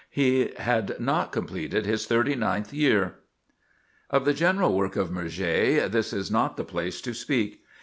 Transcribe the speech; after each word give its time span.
He 0.09 0.49
had 0.57 0.99
not 0.99 1.31
completed 1.31 1.85
his 1.85 2.07
thirty 2.07 2.33
ninth 2.33 2.73
year. 2.73 3.17
Of 4.09 4.25
the 4.25 4.33
general 4.33 4.73
work 4.75 4.95
of 4.95 5.11
Murger, 5.11 5.87
this 5.87 6.11
is 6.11 6.31
not 6.31 6.57
the 6.57 6.65
place 6.65 7.01
to 7.01 7.13
speak. 7.13 7.61